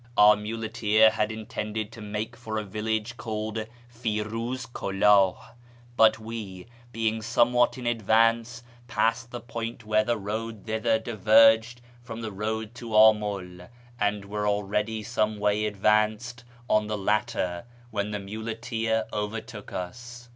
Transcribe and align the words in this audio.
Our 0.17 0.35
muleteer 0.35 1.11
had 1.11 1.31
intended 1.31 1.91
to 1.91 2.01
make 2.01 2.35
for 2.35 2.57
a 2.57 2.63
village 2.63 3.17
called 3.17 3.67
Eiruz 4.03 4.65
Kulah, 4.73 5.53
but 5.95 6.17
we, 6.17 6.65
being 6.91 7.21
somewhat 7.21 7.77
in 7.77 7.85
advance, 7.85 8.63
passed 8.87 9.29
the 9.29 9.39
point 9.39 9.85
where 9.85 10.03
the 10.03 10.17
road 10.17 10.63
thither 10.65 10.97
diverged 10.97 11.81
from 12.01 12.21
the 12.21 12.31
road 12.31 12.73
to 12.77 12.95
Amul, 12.95 13.69
and 13.99 14.25
were 14.25 14.47
already 14.49 15.03
some 15.03 15.37
way 15.37 15.67
advanced 15.67 16.45
on 16.67 16.87
the 16.87 16.97
latter 16.97 17.65
when 17.91 18.09
the 18.09 18.17
muleteer 18.19 19.05
overtook 19.13 19.71
us. 19.71 20.29